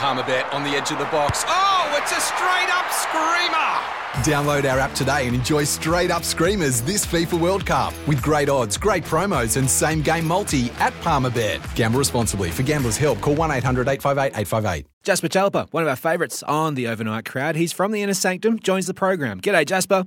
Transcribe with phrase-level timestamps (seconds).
[0.00, 1.44] Palmerbet on the edge of the box.
[1.46, 4.00] Oh, it's a straight up screamer!
[4.24, 8.48] Download our app today and enjoy straight up screamers this FIFA World Cup with great
[8.48, 11.60] odds, great promos, and same game multi at Palmerbet.
[11.74, 12.50] Gamble responsibly.
[12.50, 14.86] For gamblers' help, call 1 800 858 858.
[15.02, 17.56] Jasper Chellepah, one of our favourites on the overnight crowd.
[17.56, 19.38] He's from the Inner Sanctum, joins the program.
[19.38, 20.04] G'day, Jasper.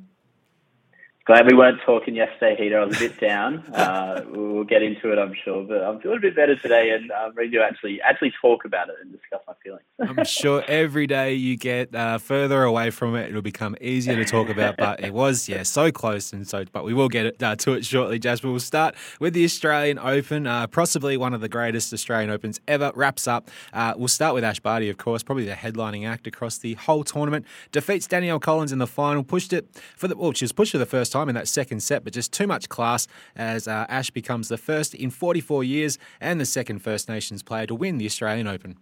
[1.26, 2.82] Glad we weren't talking yesterday, Heater.
[2.82, 3.64] I was a bit down.
[3.84, 7.12] Uh, we'll get into it, I'm sure, but I'm feeling a bit better today, and
[7.12, 9.84] I'm ready to actually actually talk about it and discuss my feelings.
[10.00, 14.26] I'm sure every day you get uh, further away from it, it'll become easier to
[14.26, 14.78] talk about.
[14.78, 16.66] But it was, yeah, so close, and so.
[16.72, 18.50] But we will get it, uh, to it shortly, Jasper.
[18.50, 22.92] We'll start with the Australian Open, uh, possibly one of the greatest Australian Opens ever.
[22.96, 23.50] Wraps up.
[23.74, 27.04] Uh, we'll start with Ash Barty, of course, probably the headlining act across the whole
[27.04, 27.46] tournament.
[27.72, 29.68] Defeats Danielle Collins in the final, pushed it
[29.98, 32.12] for the well, she was pushed for the first time in that second set, but
[32.12, 36.46] just too much class as uh, Ash becomes the first in 44 years and the
[36.46, 38.78] second First Nations player to win the Australian Open.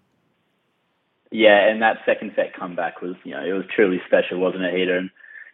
[1.31, 4.73] Yeah, and that second set comeback was, you know, it was truly special, wasn't it,
[4.73, 4.97] Heater?
[4.97, 5.09] And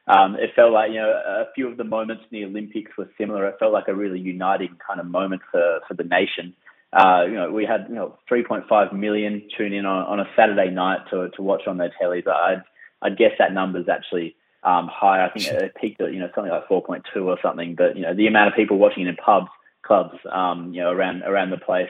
[0.08, 3.10] um, it felt like, you know, a few of the moments in the Olympics were
[3.18, 3.46] similar.
[3.48, 6.56] It felt like a really uniting kind of moment for, for the nation.
[6.94, 10.72] Uh, you know, we had, you know, 3.5 million tune in on, on a Saturday
[10.72, 12.28] night to, to watch on their tellies.
[12.28, 12.64] I'd,
[13.02, 15.24] I'd guess that number's actually um, higher.
[15.24, 17.76] I think it peaked at, you know, something like 4.2 or something.
[17.76, 19.50] But, you know, the amount of people watching it in pubs,
[19.86, 21.90] clubs, um, you know, around, around the place,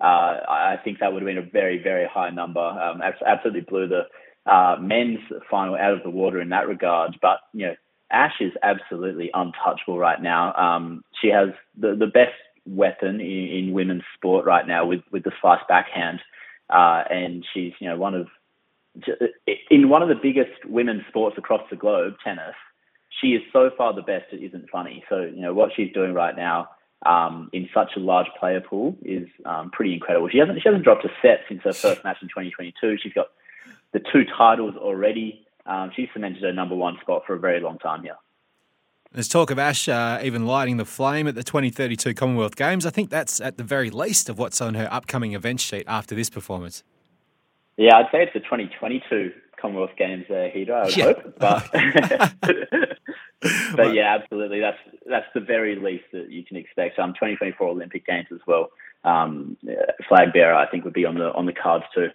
[0.00, 2.60] uh, I think that would have been a very, very high number.
[2.60, 4.02] Um, absolutely blew the
[4.50, 7.16] uh, men's final out of the water in that regard.
[7.22, 7.74] But you know,
[8.10, 10.54] Ash is absolutely untouchable right now.
[10.54, 12.34] Um, she has the the best
[12.66, 16.20] weapon in, in women's sport right now with with the slice backhand,
[16.70, 18.26] uh, and she's you know one of
[19.70, 22.54] in one of the biggest women's sports across the globe, tennis.
[23.20, 25.04] She is so far the best it isn't funny.
[25.08, 26.68] So you know what she's doing right now
[27.06, 30.28] um, in such a large player pool is um, pretty incredible.
[30.28, 32.98] She hasn't she hasn't dropped a set since her first match in 2022.
[33.02, 33.28] She's got
[33.92, 35.46] the two titles already.
[35.66, 38.16] Um, she's cemented her number one spot for a very long time here.
[39.12, 42.86] There's talk of Ash uh, even lighting the flame at the 2032 Commonwealth Games.
[42.86, 46.14] I think that's at the very least of what's on her upcoming event sheet after
[46.14, 46.82] this performance.
[47.76, 50.74] Yeah, I'd say it's the 2022 Commonwealth Games uh, heater.
[50.74, 51.04] I would yeah.
[51.04, 51.70] hope, but
[53.76, 54.60] but yeah, absolutely.
[54.60, 54.78] That's
[55.08, 56.98] that's the very least that you can expect.
[56.98, 58.70] Um, 2024 Olympic Games as well.
[59.04, 59.56] Um,
[60.08, 62.08] flag bearer, I think, would be on the on the cards too.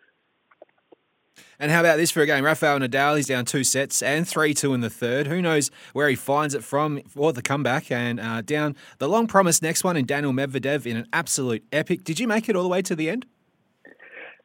[1.59, 2.43] And how about this for a game?
[2.43, 5.27] Rafael Nadal, he's down two sets and 3 2 in the third.
[5.27, 7.91] Who knows where he finds it from for the comeback?
[7.91, 12.03] And uh, down the long promised next one in Daniil Medvedev in an absolute epic.
[12.03, 13.25] Did you make it all the way to the end?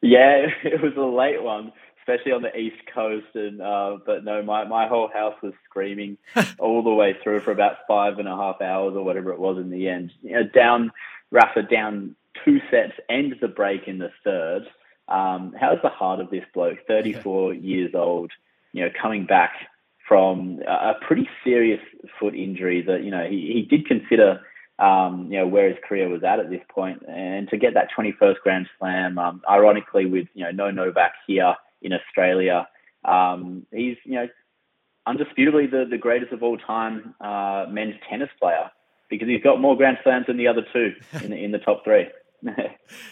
[0.03, 1.71] Yeah, it was a late one
[2.03, 3.27] especially on the east coast.
[3.33, 6.17] And uh, but no, my my whole house was screaming
[6.59, 9.57] all the way through for about five and a half hours or whatever it was
[9.57, 10.11] in the end.
[10.21, 10.91] You know, down
[11.31, 14.63] Rafa down two sets, ends the break in the third.
[15.07, 18.31] Um, how's the heart of this bloke, 34 years old,
[18.71, 19.51] you know, coming back
[20.07, 21.79] from a pretty serious
[22.19, 24.41] foot injury that, you know, he, he did consider,
[24.83, 26.61] um, you know, where his career was at at this.
[27.07, 31.55] And to get that 21st Grand Slam, um, ironically with, you know, no Novak here,
[31.83, 32.67] in Australia.
[33.05, 34.29] Um, he's you know
[35.07, 38.71] undisputably the, the greatest of all time uh, men's tennis player
[39.09, 41.83] because he's got more Grand Slams than the other two in the, in the top
[41.83, 42.07] three.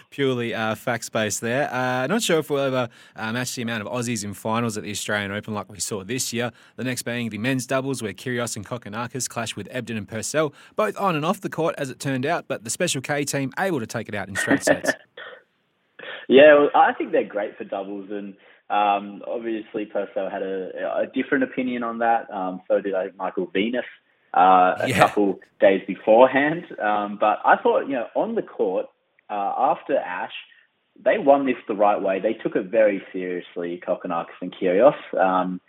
[0.09, 1.74] Purely uh, fact space there.
[1.74, 4.84] Uh, not sure if we'll ever uh, match the amount of Aussies in finals at
[4.84, 6.52] the Australian Open like we saw this year.
[6.75, 10.53] The next being the men's doubles, where Kyrgios and Kokkinakis clash with Ebden and Purcell,
[10.75, 13.52] both on and off the court as it turned out, but the Special K team
[13.58, 14.92] able to take it out in straight sets.
[16.28, 18.36] yeah, well, I think they're great for doubles, and
[18.69, 22.31] um, obviously, Purcell had a, a, different opinion on that.
[22.34, 23.84] Um, so did I, Michael Venus
[24.34, 25.00] uh, a yeah.
[25.00, 26.66] couple days beforehand.
[26.81, 28.88] Um, but I thought, you know, on the court
[29.31, 30.34] uh, after Ash,
[31.03, 32.19] they won this the right way.
[32.19, 34.94] They took it very seriously, Kokkinakis and Kyrgios.
[35.18, 35.62] Um,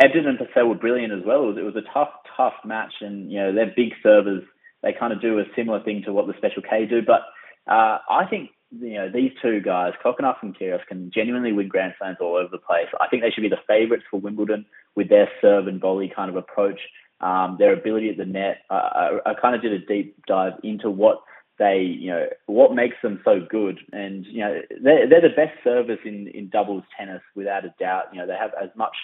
[0.00, 1.44] Ebden and Purcell were brilliant as well.
[1.44, 4.42] It was, it was a tough, tough match, and you know they're big servers.
[4.82, 7.22] They kind of do a similar thing to what the Special K do, but
[7.70, 11.94] uh, I think you know, these two guys, Kokkinakis and Kyrgios, can genuinely win Grand
[11.98, 12.86] Slams all over the place.
[13.00, 14.66] I think they should be the favourites for Wimbledon
[14.96, 16.80] with their serve and volley kind of approach,
[17.20, 18.58] um, their ability at the net.
[18.70, 21.18] Uh, I, I kind of did a deep dive into what
[21.58, 23.78] they, you know, what makes them so good.
[23.92, 28.04] And, you know, they're, they're the best service in, in doubles tennis without a doubt.
[28.12, 28.94] You know, they have as much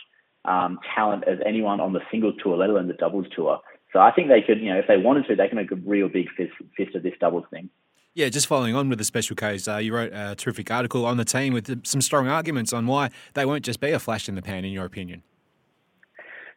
[0.45, 3.61] um, talent as anyone on the singles tour, let alone the doubles tour.
[3.93, 5.77] So I think they could, you know, if they wanted to, they can make a
[5.77, 7.69] real big fist, fist of this doubles thing.
[8.15, 11.17] Yeah, just following on with the Special K's, uh, you wrote a terrific article on
[11.17, 14.35] the team with some strong arguments on why they won't just be a flash in
[14.35, 15.23] the pan, in your opinion.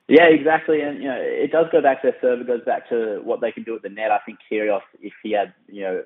[0.08, 2.42] Yeah, exactly, and you know it does go back to their serve.
[2.42, 4.12] It goes back to what they can do at the net.
[4.12, 6.04] I think Kyrgios, if he had you know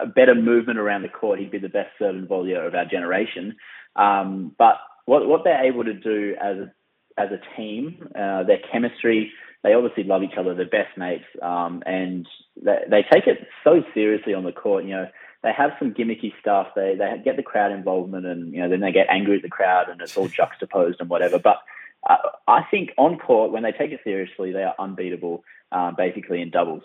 [0.00, 2.84] a better movement around the court, he'd be the best serve and volleyer of our
[2.84, 3.56] generation.
[3.96, 6.72] Um, but what what they're able to do as a,
[7.20, 11.82] as a team, uh, their chemistry, they obviously love each other, they're best mates, um,
[11.84, 12.26] and
[12.62, 14.84] they, they take it so seriously on the court.
[14.84, 15.08] You know,
[15.42, 16.68] they have some gimmicky stuff.
[16.76, 19.48] They they get the crowd involvement, and you know, then they get angry at the
[19.48, 21.38] crowd, and it's all juxtaposed and whatever.
[21.38, 21.58] But
[22.04, 26.50] I think on court, when they take it seriously, they are unbeatable, uh, basically in
[26.50, 26.82] doubles.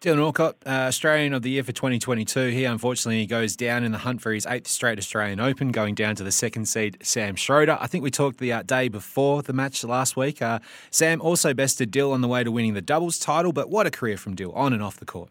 [0.00, 2.50] Dylan Alcott, uh, Australian of the Year for 2022.
[2.50, 6.14] He unfortunately goes down in the hunt for his eighth straight Australian Open, going down
[6.14, 7.76] to the second seed, Sam Schroeder.
[7.80, 10.40] I think we talked the uh, day before the match last week.
[10.40, 10.60] Uh,
[10.92, 13.90] Sam also bested Dill on the way to winning the doubles title, but what a
[13.90, 15.30] career from Dill, on and off the court.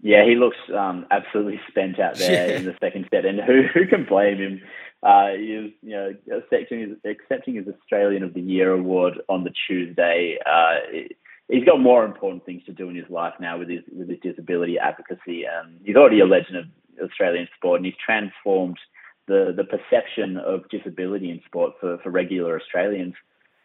[0.00, 2.56] Yeah, he looks um, absolutely spent out there yeah.
[2.56, 4.62] in the second set, and who, who can blame him?
[5.02, 9.44] Uh, he is, you know, accepting his, accepting his Australian of the Year award on
[9.44, 10.38] the Tuesday.
[10.44, 10.76] Uh,
[11.48, 14.18] he's got more important things to do in his life now with his with his
[14.20, 15.44] disability advocacy.
[15.46, 16.64] Um, he's already a legend of
[17.02, 18.78] Australian sport, and he's transformed
[19.28, 23.14] the the perception of disability in sport for for regular Australians.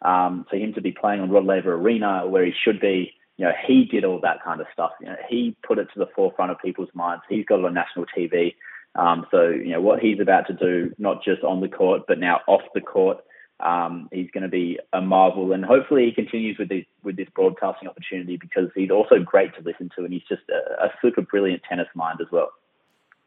[0.02, 3.44] Um, for him to be playing on Rod Laver Arena, where he should be, you
[3.44, 4.90] know, he did all that kind of stuff.
[5.00, 7.22] You know, he put it to the forefront of people's minds.
[7.28, 8.56] He's got it on national TV.
[8.94, 12.18] Um, so, you know, what he's about to do, not just on the court, but
[12.18, 13.18] now off the court,
[13.60, 17.28] um, he's going to be a marvel, and hopefully he continues with this with this
[17.34, 21.22] broadcasting opportunity because he's also great to listen to, and he's just a, a super
[21.22, 22.50] brilliant tennis mind as well.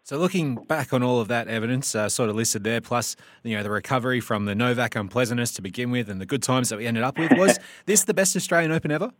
[0.03, 3.55] So, looking back on all of that evidence, uh, sort of listed there, plus you
[3.55, 6.77] know the recovery from the Novak unpleasantness to begin with, and the good times that
[6.77, 9.11] we ended up with, was this the best Australian Open ever?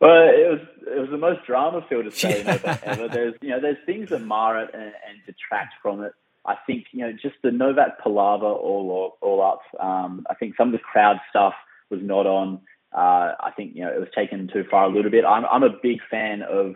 [0.00, 3.08] Well, it was it was the most drama-filled Australian Open ever.
[3.08, 6.12] There's you know there's things that mar it and, and detract from it.
[6.46, 9.62] I think you know just the Novak palaver all all up.
[9.80, 11.54] Um, I think some of the crowd stuff
[11.90, 12.60] was not on.
[12.92, 15.24] Uh, I think you know it was taken too far a little bit.
[15.24, 16.74] I'm I'm a big fan of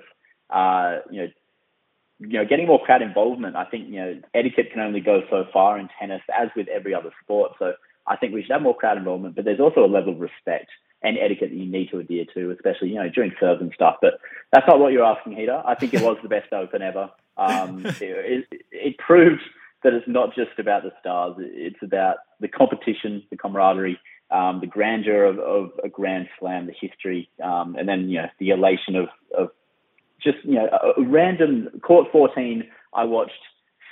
[0.50, 1.28] uh, you know
[2.20, 3.56] you know getting more crowd involvement.
[3.56, 6.94] I think you know etiquette can only go so far in tennis, as with every
[6.94, 7.52] other sport.
[7.58, 7.74] So
[8.06, 10.70] I think we should have more crowd involvement, but there's also a level of respect
[11.02, 13.96] and etiquette that you need to adhere to, especially you know during serves and stuff.
[14.02, 14.20] But
[14.52, 15.62] that's not what you're asking, Heater.
[15.64, 17.10] I think it was the best Open ever.
[17.36, 19.42] Um, it, it, it proved
[19.84, 21.36] that it's not just about the stars.
[21.38, 23.98] It's about the competition, the camaraderie,
[24.30, 28.28] um, the grandeur of, of, a Grand Slam, the history, um, and then you know
[28.38, 29.50] the elation of, of
[30.22, 32.64] just you know a, a random court 14.
[32.92, 33.32] I watched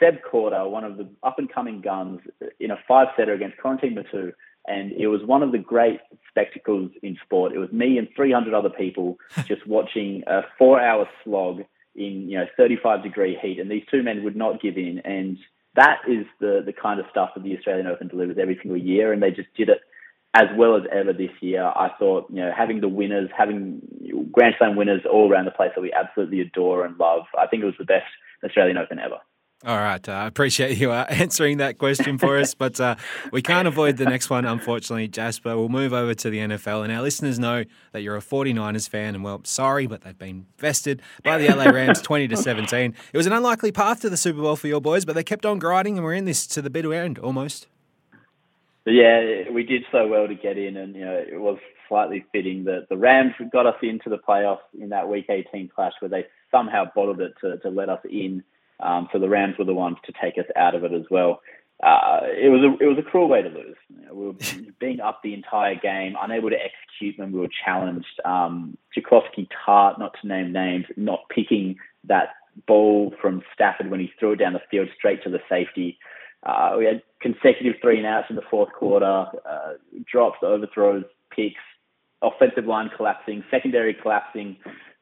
[0.01, 2.21] Seb Korda, one of the up and coming guns,
[2.61, 4.33] in a five setter against Corentin Moutet.
[4.69, 6.01] And it was one of the great
[6.37, 7.53] spectacles in sport.
[7.53, 9.17] It was me and 300 other people
[9.47, 11.61] just watching a four hour slog
[11.95, 13.59] in, you know, 35 degree heat.
[13.59, 15.01] And these two men would not give in.
[15.05, 15.39] And
[15.75, 19.13] that is the the kind of stuff that the Australian Open delivers every single year,
[19.13, 19.81] and they just did it
[20.35, 21.65] as well as ever this year.
[21.65, 23.81] I thought, you know, having the winners, having
[24.33, 27.23] Grand Slam winners all around the place that we absolutely adore and love.
[27.39, 28.07] I think it was the best
[28.45, 29.19] Australian Open ever.
[29.65, 30.07] All right.
[30.07, 32.97] Uh, I uh, appreciate you uh, answering that question for us, but uh,
[33.33, 35.57] we can't avoid the next one, unfortunately, Jasper.
[35.57, 39.15] We'll move over to the NFL, and our listeners know that you're a 49ers fan,
[39.15, 42.95] and well, sorry, but they've been vested by the LA Rams 20 to 17.
[43.13, 45.47] It was an unlikely path to the Super Bowl for your boys, but they kept
[45.47, 47.67] on grinding, and we're in this to the bitter end almost.
[48.85, 51.59] Yeah, we did so well to get in, and you know it was
[51.89, 55.93] slightly fitting that the Rams got us into the playoffs in that Week 18 clash,
[56.01, 58.45] where they somehow bottled it to, to let us in
[58.81, 61.41] um, so the Rams were the ones to take us out of it as well.
[61.83, 63.77] Uh, it was a it was a cruel way to lose.
[63.89, 67.51] You know, we were being up the entire game, unable to execute when we were
[67.65, 68.21] challenged.
[68.25, 72.31] Um, Jaquiski Tartt, not to name names, not picking that
[72.67, 75.99] ball from Stafford when he threw it down the field straight to the safety.
[76.45, 79.73] Uh, we had consecutive three and outs in the fourth quarter, uh,
[80.11, 81.61] drops, overthrows, picks,
[82.23, 84.57] offensive line collapsing, secondary collapsing.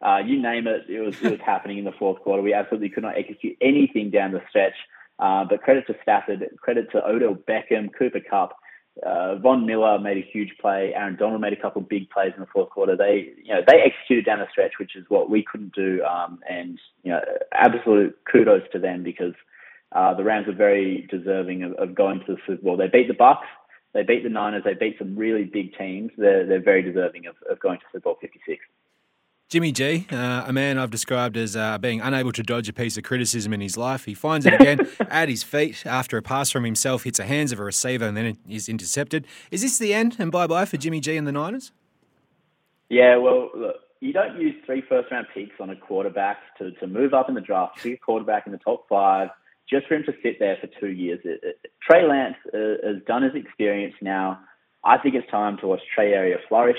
[0.05, 2.43] Uh, you name it, it was, it was happening in the fourth quarter.
[2.43, 4.75] We absolutely could not execute anything down the stretch.
[5.19, 8.57] Uh, but credit to Stafford, credit to Odell Beckham, Cooper Kupp,
[9.03, 10.93] uh, Von Miller made a huge play.
[10.95, 12.97] Aaron Donald made a couple of big plays in the fourth quarter.
[12.97, 16.03] They, you know, they executed down the stretch, which is what we couldn't do.
[16.05, 17.21] Um, and you know,
[17.53, 19.35] absolute kudos to them because
[19.93, 22.77] uh, the Rams are very deserving of, of going to the Super Bowl.
[22.77, 23.47] They beat the Bucks,
[23.95, 26.13] they beat the Niners, they beat some really big teams.
[26.17, 28.65] They're they're very deserving of, of going to Super Bowl 56.
[29.51, 32.97] Jimmy G, uh, a man I've described as uh, being unable to dodge a piece
[32.97, 34.05] of criticism in his life.
[34.05, 37.53] He finds it again at his feet after a pass from himself hits the hands
[37.53, 39.27] of a receiver and then is intercepted.
[39.51, 41.73] Is this the end and bye bye for Jimmy G and the Niners?
[42.89, 46.87] Yeah, well, look, you don't use three first round picks on a quarterback to, to
[46.87, 49.29] move up in the draft, pick a quarterback in the top five,
[49.69, 51.21] just for him to sit there for two years.
[51.25, 54.41] It, it, Trey Lance uh, has done his experience now.
[54.85, 56.79] I think it's time to watch Trey Area flourish.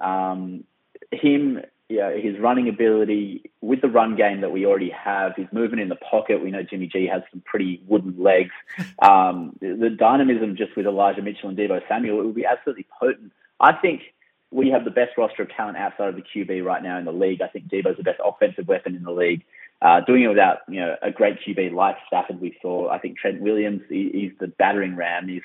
[0.00, 0.64] Um,
[1.12, 1.60] him
[1.90, 5.88] know, his running ability with the run game that we already have, his movement in
[5.88, 6.42] the pocket.
[6.42, 8.52] We know Jimmy G has some pretty wooden legs.
[9.02, 13.32] Um, the dynamism just with Elijah Mitchell and Deebo Samuel, it would be absolutely potent.
[13.60, 14.02] I think
[14.50, 17.12] we have the best roster of talent outside of the QB right now in the
[17.12, 17.42] league.
[17.42, 19.44] I think Deebo's the best offensive weapon in the league.
[19.82, 22.88] Uh, doing it without you know a great QB like Stafford, we saw.
[22.88, 25.28] I think Trent Williams, he, he's the battering ram.
[25.28, 25.42] He's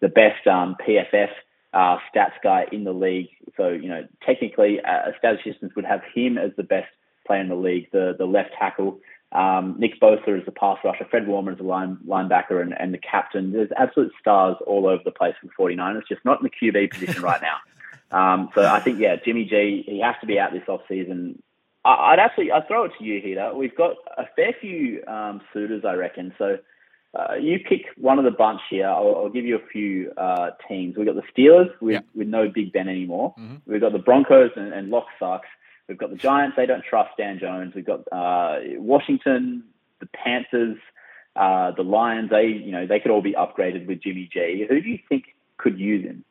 [0.00, 1.30] the best um, PFF
[1.72, 3.28] uh, stats guy in the league.
[3.56, 6.88] So, you know, technically, uh, statisticians would have him as the best
[7.26, 9.00] player in the league, the, the left tackle.
[9.32, 11.06] Um, Nick Bosa is the pass rusher.
[11.10, 13.52] Fred Warner is the line, linebacker and, and the captain.
[13.52, 16.90] There's absolute stars all over the place for the 49ers, just not in the QB
[16.90, 17.56] position right now.
[18.12, 21.38] Um, so I think, yeah, Jimmy G, he has to be out this offseason.
[21.82, 23.54] I'd actually, I'd throw it to you, Heater.
[23.54, 26.34] We've got a fair few um, suitors, I reckon.
[26.36, 26.58] So
[27.14, 28.88] uh, you pick one of the bunch here.
[28.88, 30.96] I'll, I'll give you a few uh, teams.
[30.96, 32.06] We've got the Steelers with, yep.
[32.14, 33.34] with no Big Ben anymore.
[33.38, 33.56] Mm-hmm.
[33.66, 35.48] We've got the Broncos and, and Lock sucks.
[35.88, 36.56] We've got the Giants.
[36.56, 37.74] They don't trust Dan Jones.
[37.74, 39.64] We've got uh, Washington,
[40.00, 40.78] the Panthers,
[41.36, 42.30] uh, the Lions.
[42.30, 44.64] They, you know, they could all be upgraded with Jimmy G.
[44.68, 45.24] Who do you think
[45.58, 46.24] could use him?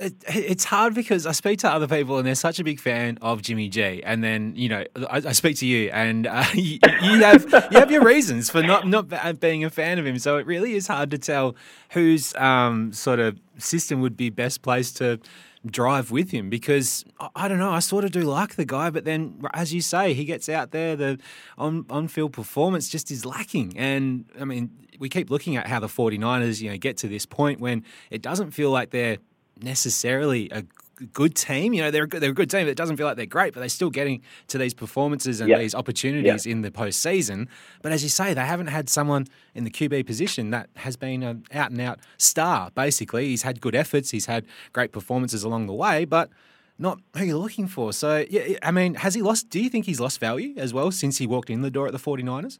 [0.00, 3.18] It, it's hard because I speak to other people and they're such a big fan
[3.20, 6.78] of Jimmy G, and then you know I, I speak to you and uh, you,
[7.02, 10.18] you, have you have your reasons for not not being a fan of him.
[10.18, 11.54] So it really is hard to tell
[11.90, 15.20] whose um, sort of system would be best placed to
[15.66, 17.04] drive with him because
[17.36, 20.14] I don't know I sort of do like the guy but then as you say
[20.14, 21.18] he gets out there the
[21.58, 25.78] on on field performance just is lacking and I mean we keep looking at how
[25.78, 29.18] the 49ers you know get to this point when it doesn't feel like they're
[29.62, 30.64] necessarily a
[31.12, 31.72] good team.
[31.72, 32.68] You know, they're a good, they're a good team.
[32.68, 35.58] It doesn't feel like they're great, but they're still getting to these performances and yep.
[35.58, 36.52] these opportunities yep.
[36.52, 37.48] in the postseason.
[37.82, 41.22] But as you say, they haven't had someone in the QB position that has been
[41.22, 42.70] an out and out star.
[42.74, 46.30] Basically, he's had good efforts, he's had great performances along the way, but
[46.78, 47.92] not who you're looking for.
[47.92, 49.50] So, yeah, I mean, has he lost?
[49.50, 51.92] Do you think he's lost value as well since he walked in the door at
[51.92, 52.58] the 49ers?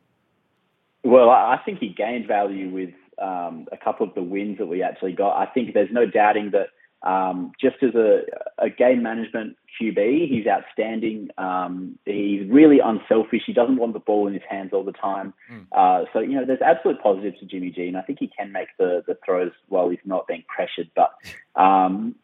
[1.02, 2.90] Well, I think he gained value with
[3.20, 5.38] um, a couple of the wins that we actually got.
[5.38, 6.68] I think there's no doubting that
[7.02, 8.22] um, just as a,
[8.58, 11.30] a, game management QB, he's outstanding.
[11.38, 13.42] Um, he's really unselfish.
[13.46, 15.32] He doesn't want the ball in his hands all the time.
[15.50, 15.66] Mm.
[15.72, 18.52] Uh, so, you know, there's absolute positives to Jimmy G, and I think he can
[18.52, 20.90] make the, the throws while he's not being pressured.
[20.94, 21.14] But
[21.56, 22.16] um,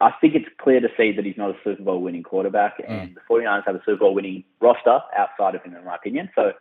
[0.00, 2.90] I think it's clear to see that he's not a Super Bowl winning quarterback, mm.
[2.90, 6.28] and the 49ers have a Super Bowl winning roster outside of him, in my opinion.
[6.34, 6.52] So,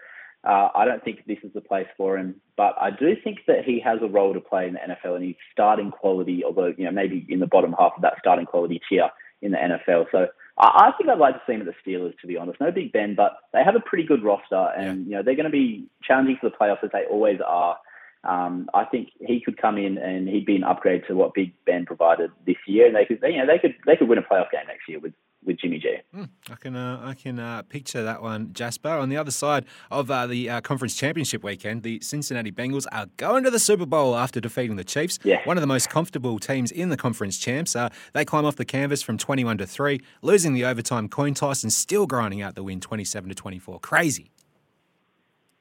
[0.45, 3.63] uh, I don't think this is the place for him, but I do think that
[3.65, 6.85] he has a role to play in the NFL, and he's starting quality, although you
[6.85, 9.09] know maybe in the bottom half of that starting quality tier
[9.41, 10.05] in the NFL.
[10.11, 12.59] So I, I think I'd like to see him at the Steelers, to be honest.
[12.59, 15.03] No Big Ben, but they have a pretty good roster, and yeah.
[15.03, 17.77] you know they're going to be challenging for the playoffs as they always are.
[18.25, 21.53] Um, I think he could come in and he'd be an upgrade to what Big
[21.65, 24.21] Ben provided this year, and they could, you know, they could they could win a
[24.21, 25.13] playoff game next year with
[25.45, 25.97] with Jimmy G.
[26.15, 28.89] Mm, I can uh, I can uh, picture that one, Jasper.
[28.89, 33.07] On the other side of uh, the uh, conference championship weekend, the Cincinnati Bengals are
[33.17, 35.19] going to the Super Bowl after defeating the Chiefs.
[35.23, 35.41] Yeah.
[35.45, 37.75] one of the most comfortable teams in the conference champs.
[37.75, 41.63] Uh, they climb off the canvas from twenty-one to three, losing the overtime coin toss
[41.63, 43.79] and still grinding out the win, twenty-seven to twenty-four.
[43.79, 44.31] Crazy.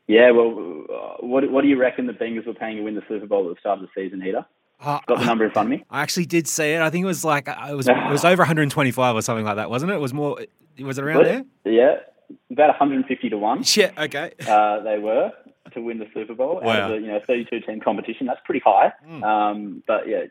[0.09, 0.51] Yeah, well,
[0.93, 3.49] uh, what what do you reckon the Bengals were paying to win the Super Bowl
[3.49, 4.45] at the start of the season, Heater?
[4.83, 5.85] Uh, Got the number in front of me.
[5.91, 6.81] I actually did see it.
[6.81, 9.71] I think it was like it was it was over 125 or something like that,
[9.71, 9.95] wasn't it?
[9.95, 10.41] It was more.
[10.41, 11.25] It was it around what?
[11.25, 11.45] there?
[11.65, 11.97] Yeah,
[12.51, 13.65] about 150 to one.
[13.75, 13.91] Yeah.
[13.97, 14.33] Okay.
[14.47, 15.33] Uh, they were
[15.75, 16.87] to win the Super Bowl wow.
[16.87, 18.27] of a you know 32 team competition.
[18.27, 18.93] That's pretty high.
[19.09, 19.23] Mm.
[19.23, 20.25] Um, but yeah,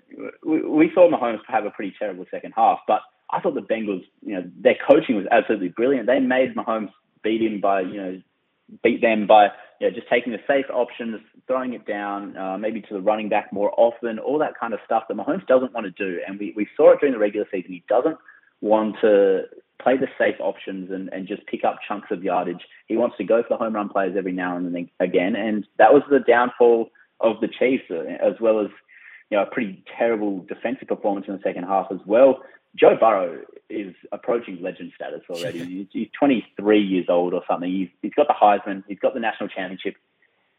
[0.44, 2.80] we, we saw Mahomes have a pretty terrible second half.
[2.88, 6.08] But I thought the Bengals, you know, their coaching was absolutely brilliant.
[6.08, 6.92] They made Mahomes
[7.24, 8.22] beat him by you know
[8.84, 9.48] beat them by
[9.82, 13.30] you know, just taking the safe options, throwing it down, uh, maybe to the running
[13.30, 16.20] back more often, all that kind of stuff that Mahomes doesn't want to do.
[16.28, 17.72] And we, we saw it during the regular season.
[17.72, 18.18] He doesn't
[18.62, 19.46] want to
[19.82, 22.62] play the safe options and, and just pick up chunks of yardage.
[22.86, 25.36] He wants to go for the home run players every now and then again.
[25.36, 28.68] And that was the downfall of the Chiefs, uh, as well as
[29.32, 32.44] you know a pretty terrible defensive performance in the second half as well.
[32.76, 35.88] Joe Burrow is approaching legend status already.
[35.92, 37.70] he's 23 years old or something.
[37.70, 38.84] He's, he's got the Heisman.
[38.88, 39.96] He's got the national championship.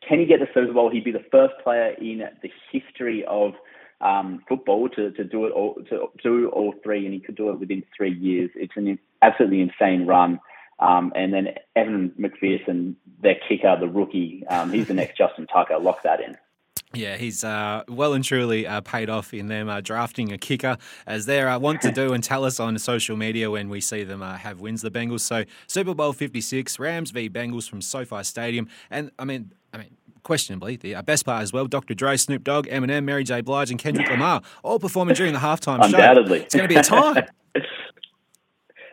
[0.06, 0.90] Can he get the Super Bowl?
[0.90, 3.54] He'd be the first player in the history of
[4.00, 7.50] um, football to, to do it all to do all three, and he could do
[7.50, 8.50] it within three years.
[8.56, 10.40] It's an absolutely insane run.
[10.80, 15.78] Um, and then Evan McPherson, their kicker, the rookie, um, he's the next Justin Tucker.
[15.78, 16.36] Lock that in.
[16.94, 20.76] Yeah, he's uh, well and truly uh, paid off in them uh, drafting a kicker,
[21.06, 24.04] as they uh, want to do and tell us on social media when we see
[24.04, 24.82] them uh, have wins.
[24.82, 25.20] The Bengals.
[25.20, 29.78] So Super Bowl Fifty Six, Rams v Bengals from SoFi Stadium, and I mean, I
[29.78, 31.66] mean, questionably the uh, best part as well.
[31.66, 31.94] Dr.
[31.94, 33.40] Dre, Snoop Dogg, Eminem, Mary J.
[33.40, 35.84] Blige, and Kendrick Lamar all performing during the halftime show.
[35.96, 36.38] Undoubtedly.
[36.40, 36.44] show.
[36.44, 37.24] It's going to be a time.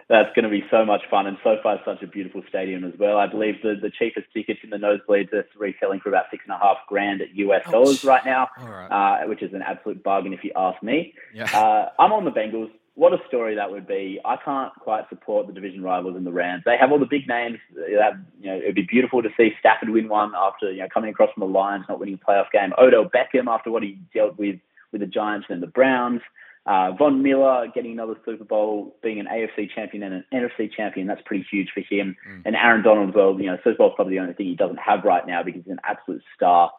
[0.09, 2.93] that's going to be so much fun, and SoFi is such a beautiful stadium as
[2.97, 3.17] well.
[3.17, 6.55] I believe the, the cheapest tickets in the nosebleeds are retailing for about six and
[6.55, 7.71] a half grand at US Ouch.
[7.71, 9.21] dollars right now, right.
[9.23, 11.13] uh, which is an absolute bargain if you ask me.
[11.33, 11.45] Yeah.
[11.45, 12.71] Uh, I'm on the Bengals.
[12.95, 14.19] What a story that would be!
[14.25, 16.63] I can't quite support the division rivals in the Rams.
[16.65, 17.59] They have all the big names.
[18.01, 21.11] Have, you know, it'd be beautiful to see Stafford win one after you know coming
[21.11, 22.73] across from the Lions, not winning a playoff game.
[22.77, 24.59] Odell Beckham after what he dealt with
[24.91, 26.21] with the Giants and the Browns.
[26.69, 31.07] Uh, Von Miller getting another Super Bowl, being an AFC champion and an NFC champion,
[31.07, 32.15] that's pretty huge for him.
[32.29, 32.43] Mm.
[32.45, 35.03] And Aaron Donald, well, you know, Super Bowl's probably the only thing he doesn't have
[35.03, 36.71] right now because he's an absolute star.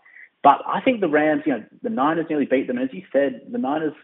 [0.45, 2.79] But I think the Rams, you know, the Niners nearly beat them.
[2.79, 3.95] And as you said, the Niners,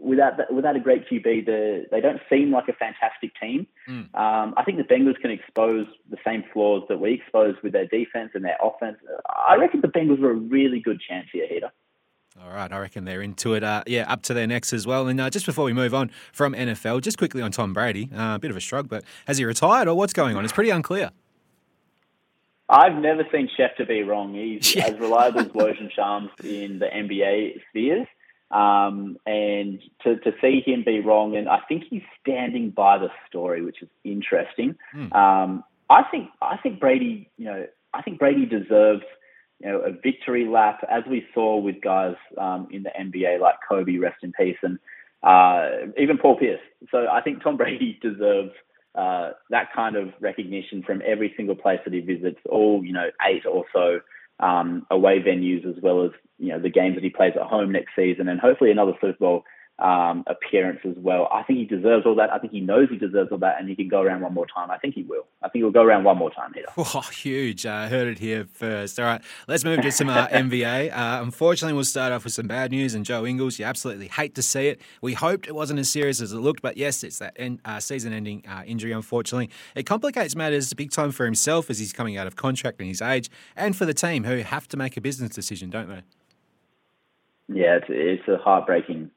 [0.00, 3.66] without without a great QB, the, they don't seem like a fantastic team.
[3.86, 4.14] Mm.
[4.14, 7.86] Um, I think the Bengals can expose the same flaws that we exposed with their
[7.86, 8.96] defense and their offense.
[9.28, 11.72] I reckon the Bengals are a really good chance here, Heater.
[12.42, 13.64] All right, I reckon they're into it.
[13.64, 15.08] Uh, yeah, up to their necks as well.
[15.08, 18.34] And uh, just before we move on from NFL, just quickly on Tom Brady, uh,
[18.34, 20.44] a bit of a shrug, but has he retired or what's going on?
[20.44, 21.10] It's pretty unclear.
[22.68, 24.34] I've never seen Schefter be wrong.
[24.34, 24.86] He's yeah.
[24.86, 28.06] as reliable as Woj Shams in the NBA spheres.
[28.50, 33.08] Um, and to, to see him be wrong, and I think he's standing by the
[33.28, 34.76] story, which is interesting.
[34.92, 35.12] Hmm.
[35.12, 39.02] Um, I think I think Brady, you know, I think Brady deserves–
[39.60, 43.56] you know, a victory lap, as we saw with guys um, in the NBA like
[43.66, 44.78] Kobe, rest in peace, and
[45.22, 46.60] uh, even Paul Pierce.
[46.90, 48.52] So I think Tom Brady deserves
[48.94, 53.10] uh, that kind of recognition from every single place that he visits, all you know,
[53.26, 54.00] eight or so
[54.40, 57.72] um, away venues, as well as you know the games that he plays at home
[57.72, 59.44] next season, and hopefully another Super Bowl
[59.78, 61.28] um, appearance as well.
[61.30, 62.32] I think he deserves all that.
[62.32, 64.46] I think he knows he deserves all that, and he can go around one more
[64.46, 64.70] time.
[64.70, 65.26] I think he will.
[65.42, 66.64] I think he'll go around one more time here.
[66.94, 67.66] Oh, huge!
[67.66, 68.98] I uh, heard it here first.
[68.98, 70.96] All right, let's move to some uh, NBA.
[70.96, 72.94] Uh, unfortunately, we'll start off with some bad news.
[72.94, 74.80] And Joe Ingles, you absolutely hate to see it.
[75.02, 77.80] We hoped it wasn't as serious as it looked, but yes, it's that en- uh,
[77.80, 78.92] season-ending uh, injury.
[78.92, 82.88] Unfortunately, it complicates matters big time for himself as he's coming out of contract and
[82.88, 86.02] his age, and for the team who have to make a business decision, don't they?
[87.48, 89.10] Yeah, it's, it's a heartbreaking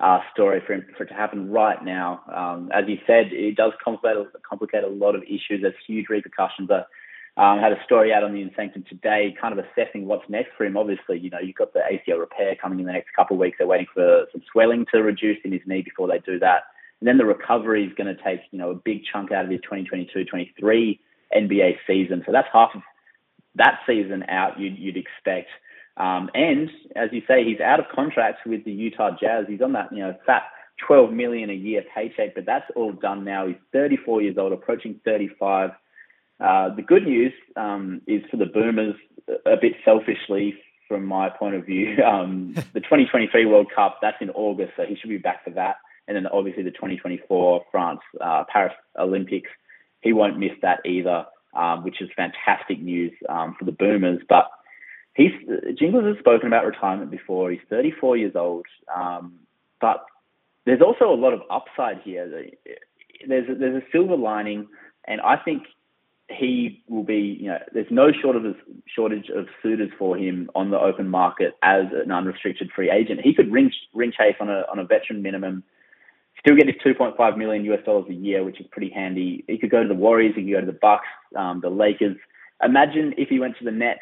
[0.00, 2.22] uh, story for, him, for it to happen right now.
[2.32, 5.62] Um, as you said, it does complicate, complicate a lot of issues.
[5.62, 6.68] There's huge repercussions.
[7.36, 10.28] I um, had a story out on the Inner Sanctum today, kind of assessing what's
[10.28, 10.76] next for him.
[10.76, 13.58] Obviously, you know, you've got the ACL repair coming in the next couple of weeks.
[13.58, 16.62] They're waiting for some swelling to reduce in his knee before they do that.
[17.00, 19.50] And then the recovery is going to take, you know, a big chunk out of
[19.50, 20.98] his 2022-23
[21.36, 22.22] NBA season.
[22.24, 22.82] So that's half of
[23.56, 25.48] that season out you'd, you'd expect.
[25.96, 29.46] Um, and as you say, he's out of contract with the Utah Jazz.
[29.48, 30.42] He's on that, you know, fat
[30.86, 33.46] 12 million a year paycheck, but that's all done now.
[33.46, 35.70] He's 34 years old, approaching 35.
[36.40, 38.96] Uh, the good news um, is for the Boomers,
[39.46, 40.54] a bit selfishly
[40.88, 44.96] from my point of view, um, the 2023 World Cup, that's in August, so he
[44.96, 45.76] should be back for that.
[46.06, 49.48] And then obviously the 2024 France uh, Paris Olympics,
[50.02, 51.24] he won't miss that either,
[51.56, 54.20] um, which is fantastic news um, for the Boomers.
[54.28, 54.50] But
[55.14, 55.32] he's
[55.78, 57.50] Jingles has spoken about retirement before.
[57.50, 59.34] He's 34 years old, um,
[59.80, 60.04] but
[60.66, 62.28] there's also a lot of upside here.
[63.26, 64.66] There's a, there's a silver lining,
[65.06, 65.64] and I think
[66.28, 67.38] he will be.
[67.40, 71.56] You know, there's no shortage of shortage of suitors for him on the open market
[71.62, 73.20] as an unrestricted free agent.
[73.22, 75.64] He could ring ring chase on a on a veteran minimum.
[76.40, 79.44] Still get his 2.5 million US dollars a year, which is pretty handy.
[79.46, 82.16] He could go to the Warriors, he could go to the Bucks, um, the Lakers.
[82.62, 84.00] Imagine if he went to the Nets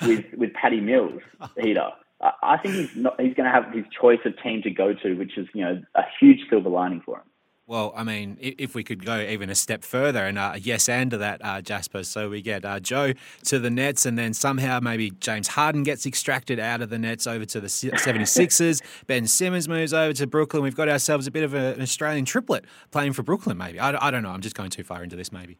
[0.00, 1.20] with with Patty Mills,
[1.60, 1.90] Heater.
[2.20, 3.20] I think he's not.
[3.20, 5.82] He's going to have his choice of team to go to, which is you know
[5.94, 7.24] a huge silver lining for him.
[7.66, 11.10] Well, I mean, if we could go even a step further and uh, yes and
[11.12, 12.02] to that, uh, Jasper.
[12.02, 13.12] So we get uh, Joe
[13.44, 17.26] to the Nets, and then somehow maybe James Harden gets extracted out of the Nets
[17.26, 18.82] over to the 76ers.
[19.06, 20.62] ben Simmons moves over to Brooklyn.
[20.62, 23.78] We've got ourselves a bit of a, an Australian triplet playing for Brooklyn, maybe.
[23.78, 24.30] I, I don't know.
[24.30, 25.56] I'm just going too far into this, maybe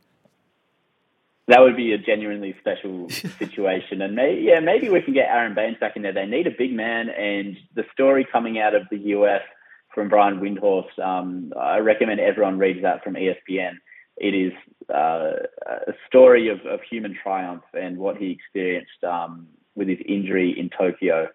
[1.48, 4.00] that would be a genuinely special situation.
[4.02, 6.12] And may, yeah, maybe we can get Aaron Baynes back in there.
[6.12, 9.42] They need a big man, and the story coming out of the US
[9.94, 13.74] from Brian Windhorst, um, I recommend everyone reads that from ESPN.
[14.16, 14.52] It is
[14.88, 15.32] uh,
[15.66, 20.70] a story of, of, human triumph and what he experienced um, with his injury in
[20.70, 21.28] Tokyo.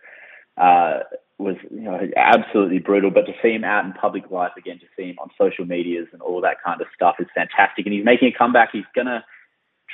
[0.57, 0.99] Uh,
[1.39, 3.11] was you know absolutely brutal.
[3.11, 6.07] But to see him out in public life again, to see him on social medias
[6.11, 7.85] and all that kind of stuff is fantastic.
[7.85, 8.69] And he's making a comeback.
[8.73, 9.23] He's gonna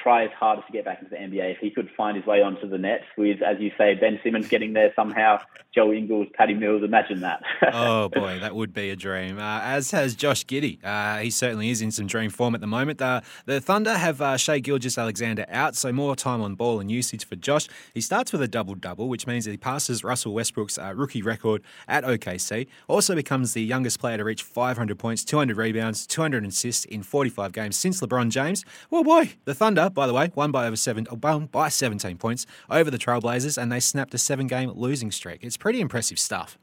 [0.02, 1.52] try his hardest to get back into the NBA.
[1.52, 4.48] If he could find his way onto the Nets with, as you say, Ben Simmons
[4.48, 5.40] getting there somehow,
[5.74, 7.44] Joe Ingles, Patty Mills, imagine that.
[7.74, 9.38] oh boy, that would be a dream.
[9.38, 10.84] Uh, as has Josh Giddey.
[10.84, 13.02] Uh, he certainly is in some dream form at the moment.
[13.02, 17.26] Uh, the Thunder have uh, Shai Gilgeous-Alexander out, so more time on ball and usage
[17.26, 17.68] for Josh.
[17.94, 21.22] He starts with a double double, which means that he passes Russell Westbrook's uh, rookie
[21.22, 22.68] record at OKC.
[22.88, 27.52] Also becomes the youngest player to reach 500 points, 200 rebounds, 200 assists in 45
[27.52, 28.66] games since LeBron James.
[28.90, 32.46] Well, boy, the Thunder by the way, won by over seven, won by 17 points
[32.70, 35.44] over the Trailblazers, and they snapped a seven-game losing streak.
[35.44, 36.58] It's pretty impressive stuff.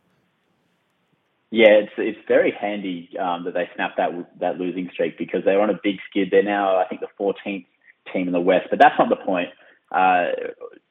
[1.51, 5.61] Yeah, it's it's very handy um, that they snapped that that losing streak because they're
[5.61, 6.29] on a big skid.
[6.31, 7.67] They're now, I think, the 14th
[8.13, 9.49] team in the West, but that's not the point.
[9.91, 10.27] Uh,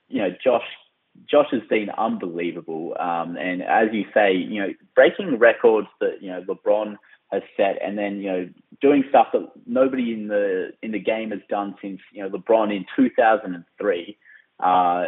[0.09, 0.65] you know, Josh
[1.29, 6.29] Josh has been unbelievable, um, and as you say, you know, breaking records that you
[6.29, 6.97] know LeBron
[7.31, 8.49] has set, and then you know
[8.81, 12.75] doing stuff that nobody in the in the game has done since you know LeBron
[12.75, 14.17] in 2003.
[14.59, 15.05] Uh,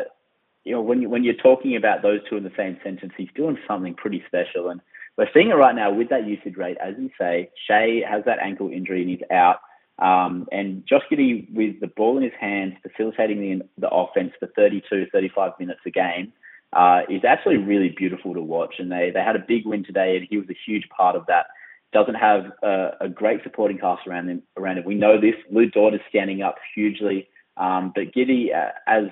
[0.64, 3.30] you know when you, when you're talking about those two in the same sentence, he's
[3.36, 4.82] doing something pretty special, and
[5.18, 7.50] we're seeing it right now with that usage rate, as you say.
[7.68, 9.58] Shai has that ankle injury and he's out.
[10.00, 14.48] Um, and Josh Giddey, with the ball in his hands, facilitating the, the offense for
[14.56, 16.34] 32, 35 minutes a game,
[16.74, 18.76] uh, is actually really beautiful to watch.
[18.80, 21.26] And they, they had a big win today, and he was a huge part of
[21.28, 21.48] that
[21.94, 24.44] doesn't have a, a great supporting cast around him.
[24.58, 25.36] Around him, we know this.
[25.50, 27.28] Lu Dort is standing up hugely,
[27.58, 29.06] um, but Giddey uh, as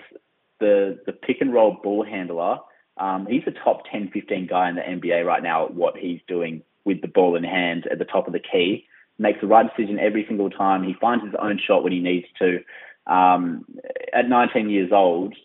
[0.60, 2.60] the the pick and roll ball handler,
[2.98, 6.22] um, he's a top 10, 15 guy in the NBA right now at what he's
[6.28, 8.86] doing with the ball in hand at the top of the key.
[9.18, 10.84] Makes the right decision every single time.
[10.84, 12.64] He finds his own shot when he needs to.
[13.06, 13.66] Um,
[14.14, 15.36] at 19 years old,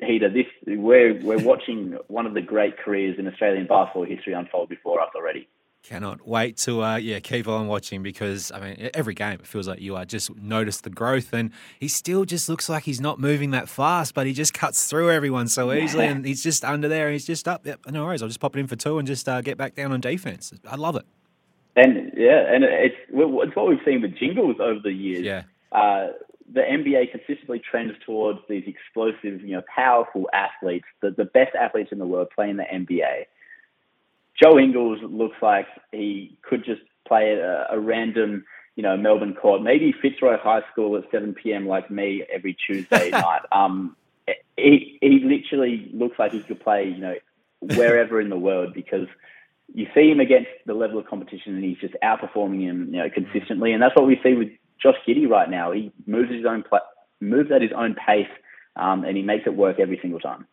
[0.00, 4.68] Heater, this we're we're watching one of the great careers in Australian basketball history unfold
[4.68, 5.48] before us already.
[5.82, 9.66] Cannot wait to uh, yeah keep on watching because I mean every game it feels
[9.66, 13.18] like you are just notice the growth and he still just looks like he's not
[13.18, 16.12] moving that fast but he just cuts through everyone so easily yeah.
[16.12, 17.66] and he's just under there and he's just up.
[17.66, 18.22] Yep no worries.
[18.22, 20.52] I'll just pop it in for two and just uh, get back down on defense.
[20.64, 21.04] I love it.
[21.74, 25.24] And yeah and it's it's what we've seen with Jingles over the years.
[25.24, 25.42] Yeah.
[25.72, 26.12] Uh,
[26.52, 31.90] the NBA consistently trends towards these explosive you know powerful athletes the the best athletes
[31.90, 33.26] in the world playing the NBA
[34.42, 38.44] Joe Ingles looks like he could just play a, a random,
[38.76, 41.66] you know, Melbourne court, maybe Fitzroy High School at 7 p.m.
[41.66, 43.42] like me every Tuesday night.
[43.52, 43.96] Um,
[44.56, 47.14] he he literally looks like he could play, you know,
[47.60, 49.06] wherever in the world because
[49.74, 53.08] you see him against the level of competition and he's just outperforming him, you know,
[53.10, 53.72] consistently.
[53.72, 54.48] And that's what we see with
[54.82, 55.72] Josh Giddey right now.
[55.72, 56.80] He moves at his own pla-
[57.20, 58.28] moves at his own pace,
[58.76, 60.46] um, and he makes it work every single time.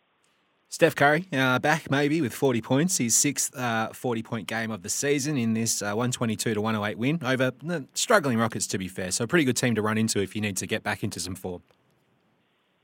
[0.71, 4.84] Steph Curry uh, back maybe with 40 points, his sixth uh, 40 point game of
[4.84, 8.88] the season in this uh, 122 to 108 win over the struggling Rockets, to be
[8.88, 9.10] fair.
[9.10, 11.19] So, a pretty good team to run into if you need to get back into
[11.19, 11.63] some form.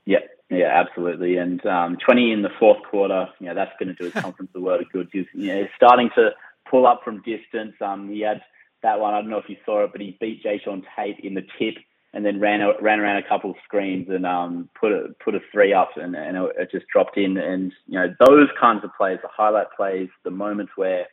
[0.04, 0.18] Yeah,
[0.50, 1.36] yeah, absolutely.
[1.36, 4.50] And um, 20 in the fourth quarter, you know, that's going to do his conference
[4.52, 5.08] the world of good.
[5.12, 6.30] He's you know, starting to
[6.68, 7.74] pull up from distance.
[7.80, 8.42] Um, he had
[8.82, 11.34] that one, I don't know if you saw it, but he beat Jae'Sean Tate in
[11.34, 11.76] the tip
[12.16, 15.40] and then ran ran around a couple of screens and um, put a put a
[15.52, 17.36] three up and, and it just dropped in.
[17.36, 21.04] And you know those kinds of plays, the highlight plays, the moments where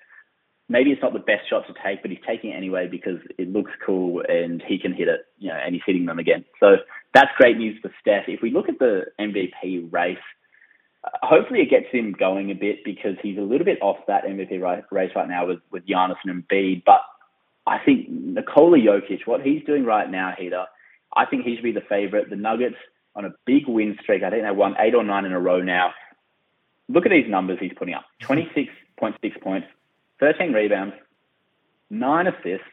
[0.70, 3.52] maybe it's not the best shot to take, but he's taking it anyway because it
[3.52, 5.26] looks cool and he can hit it.
[5.40, 6.46] You know, and he's hitting them again.
[6.62, 6.78] So
[7.14, 8.30] that's great news for Steph.
[8.30, 10.18] If we look at the MVP race.
[11.04, 14.24] Uh, hopefully, it gets him going a bit because he's a little bit off that
[14.24, 16.84] MVP race right now with with Giannis and Embiid.
[16.86, 17.02] But
[17.68, 20.64] I think Nikola Jokic, what he's doing right now, Heater,
[21.16, 22.30] I think he should be the favourite.
[22.30, 22.76] The Nuggets
[23.16, 24.24] on a big win streak.
[24.24, 25.94] I think they won eight or nine in a row now.
[26.90, 28.60] Look at these numbers he's putting up mm-hmm.
[29.02, 29.68] 26.6 points,
[30.20, 30.96] 13 rebounds,
[31.90, 32.68] nine assists.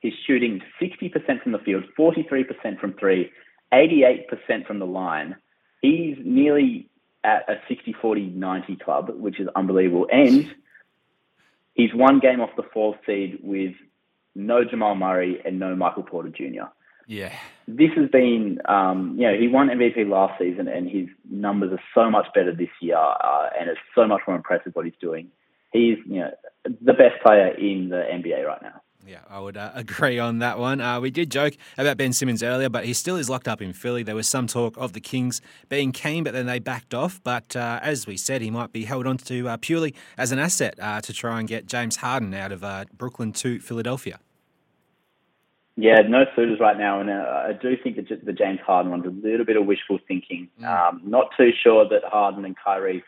[0.00, 3.30] He's shooting 60% from the field, 43% from three,
[3.72, 5.36] 88% from the line.
[5.80, 6.88] He's nearly
[7.24, 10.06] at a 60 40 90 club, which is unbelievable.
[10.10, 10.54] And
[11.74, 13.74] he's one game off the fourth seed with
[14.34, 16.68] no Jamal Murray and no Michael Porter Jr.
[17.06, 17.32] Yeah.
[17.68, 21.82] This has been, um, you know, he won MVP last season and his numbers are
[21.94, 25.28] so much better this year uh, and it's so much more impressive what he's doing.
[25.72, 26.30] He's, you know,
[26.64, 28.80] the best player in the NBA right now.
[29.06, 30.80] Yeah, I would uh, agree on that one.
[30.80, 33.72] Uh, we did joke about Ben Simmons earlier, but he still is locked up in
[33.72, 34.02] Philly.
[34.02, 37.20] There was some talk of the Kings being keen, but then they backed off.
[37.22, 40.40] But uh, as we said, he might be held on to uh, purely as an
[40.40, 44.18] asset uh, to try and get James Harden out of uh, Brooklyn to Philadelphia.
[45.78, 49.04] Yeah, no suitors right now, and uh, I do think that the James Harden one's
[49.04, 50.48] a little bit of wishful thinking.
[50.60, 50.64] Mm.
[50.64, 53.04] Um, not too sure that Harden and Kyrie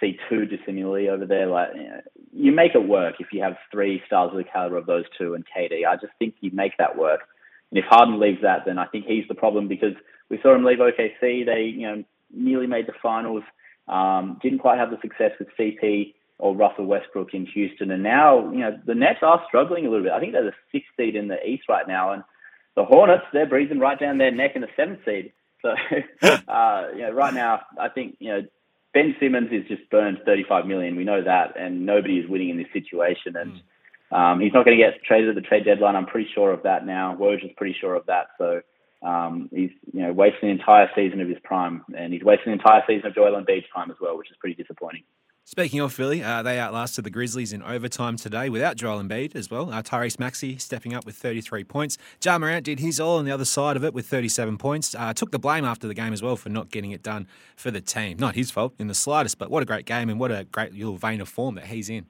[0.00, 1.46] see too dissimilarly over there.
[1.46, 2.00] Like, you, know,
[2.32, 5.34] you make it work if you have three stars of the caliber of those two
[5.34, 5.84] and KD.
[5.84, 7.22] I just think you make that work.
[7.70, 9.94] And if Harden leaves that, then I think he's the problem because
[10.28, 11.44] we saw him leave OKC.
[11.44, 13.42] They, you know, nearly made the finals.
[13.88, 18.50] Um, didn't quite have the success with CP or Russell Westbrook in Houston, and now,
[18.50, 20.12] you know, the Nets are struggling a little bit.
[20.12, 22.24] I think they're the sixth seed in the East right now, and
[22.76, 25.32] the Hornets they're breathing right down their neck in the seventh seed.
[25.62, 25.68] So,
[26.48, 28.42] uh, you know, right now, I think you know
[28.92, 30.96] Ben Simmons is just burned 35 million.
[30.96, 33.36] We know that, and nobody is winning in this situation.
[33.36, 33.60] And
[34.12, 34.16] mm.
[34.16, 35.96] um, he's not going to get traded at the trade deadline.
[35.96, 37.16] I'm pretty sure of that now.
[37.18, 38.28] Woj is pretty sure of that.
[38.38, 38.62] So
[39.02, 42.58] um, he's you know wasting the entire season of his prime, and he's wasting the
[42.58, 45.02] entire season of Joel Embiid's prime as well, which is pretty disappointing.
[45.50, 49.50] Speaking of Philly, uh, they outlasted the Grizzlies in overtime today without Joel Embiid as
[49.50, 49.72] well.
[49.72, 51.98] Uh, Tyrese Maxey stepping up with 33 points.
[52.24, 54.94] Ja Morant did his all on the other side of it with 37 points.
[54.94, 57.72] Uh, took the blame after the game as well for not getting it done for
[57.72, 58.16] the team.
[58.16, 60.72] Not his fault in the slightest, but what a great game and what a great
[60.72, 62.06] little vein of form that he's in.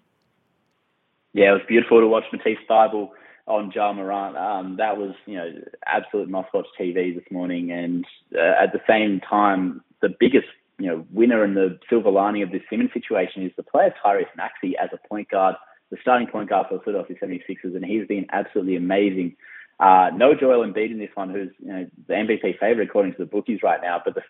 [1.33, 3.09] Yeah, it was beautiful to watch Matisse Thybulle
[3.47, 4.37] on Ja Morant.
[4.37, 5.51] Um, that was, you know,
[5.87, 7.73] absolute must-watch TV this morning.
[7.73, 8.05] And
[8.37, 10.49] uh, at the same time, the biggest
[10.81, 14.35] you know, winner and the silver lining of this Simmons situation is the player Tyrese
[14.37, 15.55] Maxey as a point guard,
[15.91, 19.37] the starting point guard for the Philadelphia 76ers, and he's been absolutely amazing.
[19.79, 23.19] Uh, no Joel Embiid in this one, who's you know, the MVP favorite according to
[23.19, 24.23] the bookies right now, but the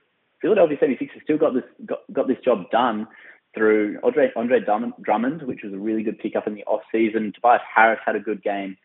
[0.43, 3.07] Philadelphia 76ers still got this got, got this job done
[3.55, 7.33] through Andre, Andre Drummond, which was a really good pickup in the off season.
[7.35, 8.77] Tobias Harris had a good game.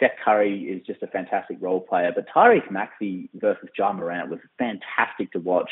[0.00, 4.40] Seth Curry is just a fantastic role player, but Tyrese Maxey versus Ja Morant was
[4.58, 5.70] fantastic to watch.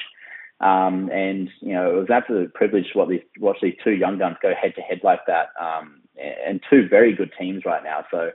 [0.63, 3.93] Um, and you know, it was absolutely a privilege to watch these, watch these two
[3.93, 7.83] young guns go head to head like that, um, and two very good teams right
[7.83, 8.05] now.
[8.11, 8.31] So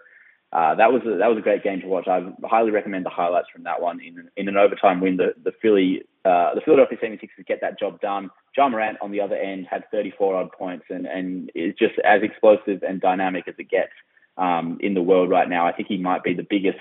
[0.52, 2.08] uh, that was a, that was a great game to watch.
[2.08, 4.02] I highly recommend the highlights from that one.
[4.02, 8.02] In, in an overtime win, the the Philly uh, the Philadelphia 76ers get that job
[8.02, 8.30] done.
[8.56, 12.24] Ja Morant on the other end had 34 odd points and and is just as
[12.24, 13.92] explosive and dynamic as it gets
[14.38, 15.66] um, in the world right now.
[15.66, 16.80] I think he might be the biggest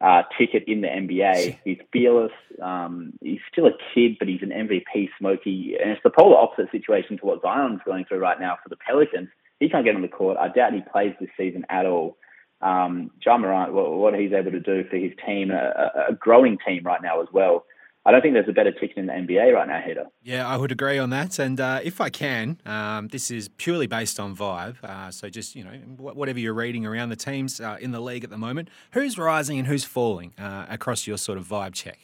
[0.00, 1.58] uh, ticket in the NBA.
[1.64, 2.32] He's fearless.
[2.62, 5.76] Um, he's still a kid, but he's an MVP smoky.
[5.80, 8.76] And it's the polar opposite situation to what Zion's going through right now for the
[8.76, 9.28] Pelicans.
[9.60, 10.36] He can't get on the court.
[10.38, 12.16] I doubt he plays this season at all.
[12.62, 16.58] Um, Ja Morant, what, what he's able to do for his team, a, a growing
[16.66, 17.64] team right now as well.
[18.06, 20.06] I don't think there's a better ticket in the NBA right now, Heater.
[20.22, 21.40] Yeah, I would agree on that.
[21.40, 24.76] And uh, if I can, um, this is purely based on vibe.
[24.84, 28.22] Uh, so just, you know, whatever you're reading around the teams uh, in the league
[28.22, 31.98] at the moment, who's rising and who's falling uh, across your sort of vibe check?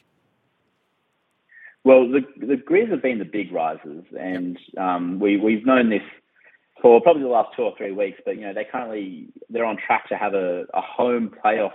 [1.84, 6.02] Well, the, the Grizz have been the big risers, and um, we, we've known this
[6.80, 9.76] for probably the last two or three weeks, but, you know, they currently, they're on
[9.76, 11.74] track to have a, a home playoff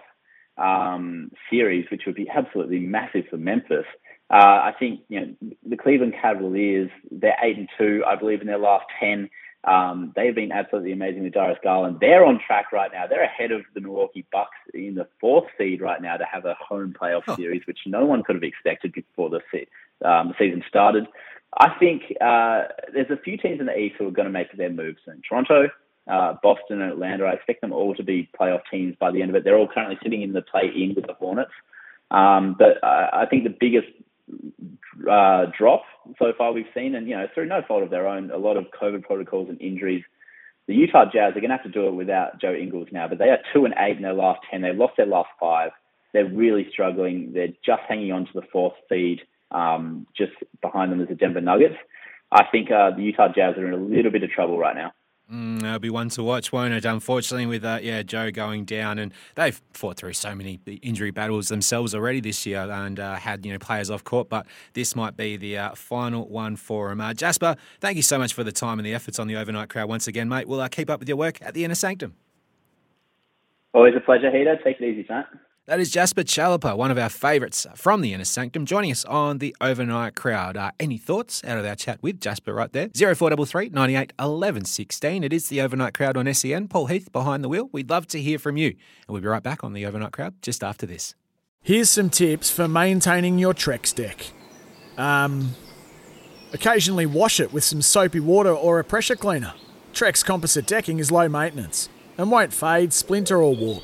[0.57, 3.85] um, series, which would be absolutely massive for Memphis.
[4.29, 4.35] Uh,
[4.69, 5.33] I think you know
[5.65, 6.89] the Cleveland Cavaliers.
[7.11, 9.29] They're eight and two, I believe, in their last ten.
[9.63, 11.97] Um, they've been absolutely amazing with Darius Garland.
[11.99, 13.05] They're on track right now.
[13.07, 16.55] They're ahead of the Milwaukee Bucks in the fourth seed right now to have a
[16.55, 17.35] home playoff oh.
[17.35, 19.67] series, which no one could have expected before the, se-
[20.05, 21.05] um, the season started.
[21.59, 22.63] I think uh,
[22.93, 25.21] there's a few teams in the East who are going to make their moves soon.
[25.27, 25.69] Toronto,
[26.07, 27.25] uh, Boston, and Atlanta.
[27.25, 29.43] I expect them all to be playoff teams by the end of it.
[29.43, 31.51] They're all currently sitting in the play-in with the Hornets.
[32.11, 33.87] Um, but I think the biggest
[35.09, 35.83] uh, drop
[36.19, 38.57] so far we've seen, and you know through no fault of their own, a lot
[38.57, 40.03] of COVID protocols and injuries.
[40.67, 43.19] The Utah Jazz are going to have to do it without Joe Ingles now, but
[43.19, 44.61] they are two and eight in their last ten.
[44.61, 45.71] They've lost their last five.
[46.13, 47.31] They're really struggling.
[47.33, 49.21] They're just hanging on to the fourth seed.
[49.51, 51.75] Um, just behind them is the Denver Nuggets.
[52.31, 54.91] I think uh, the Utah Jazz are in a little bit of trouble right now.
[55.31, 56.85] Mm, that'll be one to watch, won't it?
[56.85, 61.49] Unfortunately, with uh, yeah Joe going down, and they've fought through so many injury battles
[61.49, 64.29] themselves already this year, and uh, had you know players off court.
[64.29, 67.01] But this might be the uh, final one for them.
[67.01, 69.67] Uh, Jasper, thank you so much for the time and the efforts on the overnight
[69.67, 70.47] crowd once again, mate.
[70.47, 72.15] We'll uh, keep up with your work at the Inner Sanctum.
[73.73, 74.57] Always a pleasure, Heater.
[74.63, 75.25] Take it easy, son.
[75.67, 79.39] That is Jasper Chellepah, one of our favourites from the Inner Sanctum, joining us on
[79.39, 80.55] the overnight crowd.
[80.55, 82.87] Uh, any thoughts out of our chat with Jasper right there?
[82.87, 85.25] 0433 98 11 16.
[85.25, 86.69] It is the overnight crowd on SEN.
[86.69, 87.67] Paul Heath behind the wheel.
[87.73, 88.67] We'd love to hear from you.
[88.67, 88.77] And
[89.09, 91.15] we'll be right back on the overnight crowd just after this.
[91.61, 94.31] Here's some tips for maintaining your Trex deck.
[94.97, 95.53] Um,
[96.53, 99.53] occasionally wash it with some soapy water or a pressure cleaner.
[99.93, 103.83] Trex composite decking is low maintenance and won't fade, splinter, or warp.